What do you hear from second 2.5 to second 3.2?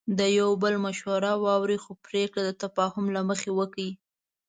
تفاهم